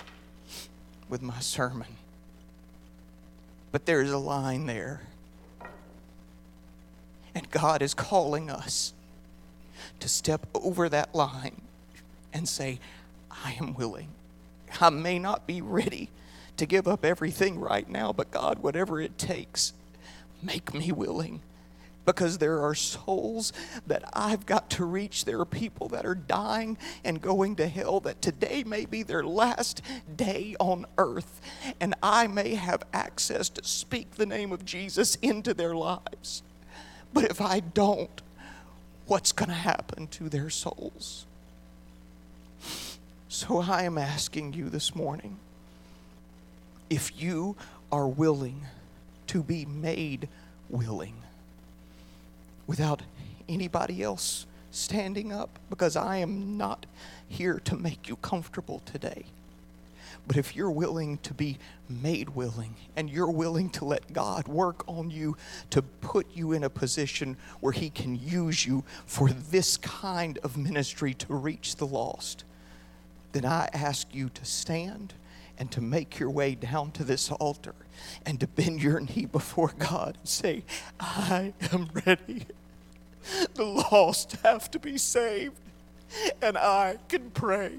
with 1.09 1.23
my 1.23 1.41
sermon. 1.41 1.97
But 3.73 3.87
there's 3.87 4.11
a 4.11 4.19
line 4.19 4.67
there. 4.67 5.03
And 7.35 7.51
God 7.51 7.83
is 7.83 7.95
calling 7.95 8.51
us 8.51 8.93
to 10.01 10.09
step 10.09 10.47
over 10.55 10.89
that 10.89 11.15
line 11.15 11.61
and 12.33 12.49
say, 12.49 12.81
I 13.31 13.57
am 13.61 13.75
willing. 13.75 14.09
I 14.81 14.91
may 14.91 15.19
not 15.19 15.47
be 15.47 15.61
ready 15.61 16.11
to 16.57 16.67
give 16.67 16.89
up 16.89 17.05
everything 17.05 17.61
right 17.61 17.89
now, 17.89 18.13
but 18.13 18.31
God, 18.31 18.59
whatever 18.59 19.01
it 19.01 19.19
takes, 19.19 19.73
make 20.43 20.75
me 20.75 20.93
willing 20.93 21.41
because 22.09 22.39
there 22.39 22.63
are 22.63 22.75
souls 22.75 23.53
that 23.87 24.03
I've 24.15 24.47
got 24.47 24.71
to 24.71 24.87
reach. 24.87 25.27
There 25.27 25.39
are 25.41 25.45
people 25.45 25.89
that 25.89 26.07
are 26.07 26.15
dying 26.15 26.79
and 27.05 27.21
going 27.21 27.55
to 27.57 27.69
hell 27.69 28.01
that 28.01 28.23
today 28.23 28.65
may 28.65 28.87
be 28.87 29.03
their 29.03 29.23
last 29.23 29.83
day 30.17 30.57
on 30.59 30.87
earth. 30.97 31.43
And 31.79 31.95
I 32.03 32.27
may 32.27 32.55
have 32.55 32.83
access 32.95 33.51
to 33.51 33.63
speak 33.63 34.13
the 34.13 34.25
name 34.25 34.53
of 34.53 34.65
Jesus 34.65 35.17
into 35.17 35.53
their 35.53 35.75
lives. 35.75 36.43
But 37.13 37.25
if 37.25 37.43
I 37.43 37.61
don't, 37.61 38.23
what's 39.05 39.33
going 39.33 39.51
to 39.51 39.55
happen 39.55 40.07
to 40.07 40.31
their 40.31 40.49
souls? 40.49 41.27
So 43.29 43.61
I 43.61 43.83
am 43.83 43.99
asking 43.99 44.55
you 44.55 44.71
this 44.71 44.97
morning 44.97 45.37
if 46.89 47.21
you 47.21 47.55
are 47.93 48.09
willing 48.09 48.63
to 49.27 49.43
be 49.43 49.67
made 49.67 50.31
willing 50.71 51.13
without 52.69 53.03
anybody 53.49 54.01
else 54.01 54.47
standing 54.71 55.33
up, 55.33 55.59
because 55.71 55.97
I 55.97 56.19
am 56.19 56.57
not 56.57 56.87
here 57.27 57.61
to 57.65 57.75
make 57.75 58.09
you 58.09 58.15
comfortable 58.17 58.81
today. 58.85 59.25
But 60.29 60.37
if 60.37 60.55
you're 60.55 60.71
willing 60.71 61.17
to 61.19 61.33
be 61.33 61.59
made 61.89 62.29
willing 62.31 62.75
and 62.95 63.09
you're 63.09 63.31
willing 63.31 63.71
to 63.71 63.87
let 63.87 64.13
God 64.13 64.47
work 64.47 64.87
on 64.87 65.11
you 65.11 65.39
to 65.71 65.81
put 65.81 66.27
you 66.35 66.53
in 66.53 66.65
a 66.65 66.71
position 66.71 67.39
where 67.61 67.73
He 67.73 67.89
can 67.89 68.15
use 68.15 68.67
you 68.67 68.85
for 69.07 69.31
this 69.31 69.79
kind 69.79 70.39
of 70.45 70.59
ministry 70.59 71.15
to 71.15 71.35
reach 71.35 71.77
the 71.77 71.87
lost, 71.87 72.45
then 73.33 73.47
I 73.47 73.71
ask 73.73 74.15
you 74.15 74.29
to 74.29 74.45
stand 74.45 75.15
and 75.59 75.71
to 75.73 75.81
make 75.81 76.19
your 76.19 76.31
way 76.31 76.55
down 76.55 76.93
to 76.93 77.05
this 77.05 77.31
altar 77.33 77.75
and 78.25 78.39
to 78.41 78.47
bend 78.47 78.83
your 78.83 79.01
knee 79.01 79.27
before 79.27 79.73
God 79.79 80.17
and 80.19 80.29
say, 80.29 80.65
I 81.01 81.53
am 81.73 81.91
ready. 82.07 82.47
The 83.55 83.65
lost 83.65 84.37
have 84.45 84.71
to 84.71 84.79
be 84.79 84.97
saved, 84.97 85.59
and 86.41 86.57
I 86.57 86.97
can 87.09 87.31
pray, 87.31 87.73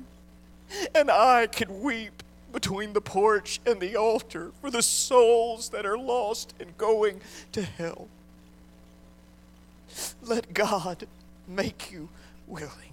and 0.94 1.10
I 1.10 1.48
can 1.48 1.82
weep 1.82 2.22
between 2.52 2.94
the 2.94 3.02
porch 3.02 3.60
and 3.66 3.80
the 3.80 3.96
altar 3.96 4.52
for 4.62 4.70
the 4.70 4.84
souls 4.84 5.70
that 5.70 5.86
are 5.86 5.98
lost 5.98 6.54
and 6.60 6.78
going 6.78 7.22
to 7.54 7.64
hell. 7.64 8.08
Let 10.22 10.54
God 10.54 11.08
make 11.48 11.92
you 11.92 12.10
willing. 12.48 12.89